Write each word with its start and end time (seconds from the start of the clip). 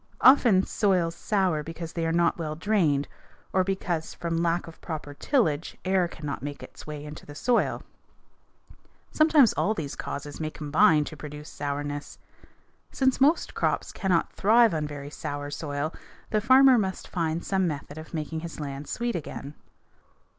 Often 0.21 0.63
soils 0.63 1.13
sour 1.13 1.61
because 1.61 1.93
they 1.93 2.07
are 2.07 2.11
not 2.11 2.39
well 2.39 2.55
drained 2.55 3.07
or 3.53 3.63
because, 3.63 4.15
from 4.15 4.41
lack 4.41 4.65
of 4.65 4.81
proper 4.81 5.13
tillage, 5.13 5.77
air 5.85 6.07
cannot 6.07 6.41
make 6.41 6.63
its 6.63 6.87
way 6.87 7.05
into 7.05 7.23
the 7.23 7.35
soil. 7.35 7.83
Sometimes 9.11 9.53
all 9.53 9.75
these 9.75 9.95
causes 9.95 10.39
may 10.39 10.49
combine 10.49 11.03
to 11.03 11.15
produce 11.15 11.49
sourness. 11.51 12.17
Since 12.91 13.21
most 13.21 13.53
crops 13.53 13.91
cannot 13.91 14.33
thrive 14.33 14.73
on 14.73 14.87
very 14.87 15.11
sour 15.11 15.51
soil, 15.51 15.93
the 16.31 16.41
farmer 16.41 16.79
must 16.79 17.07
find 17.07 17.45
some 17.45 17.67
method 17.67 17.99
of 17.99 18.11
making 18.11 18.39
his 18.39 18.59
land 18.59 18.89
sweet 18.89 19.15
again. 19.15 19.53